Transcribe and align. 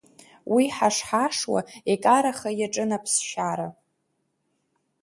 Уи 0.53 0.63
ҳаш-ҳашуа 0.75 1.61
икараха 1.93 2.49
иаҿын 2.59 2.89
аԥсшьара. 2.97 3.67